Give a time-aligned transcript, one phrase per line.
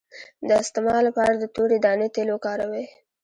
[0.47, 2.85] د استما لپاره د تورې دانې تېل وکاروئ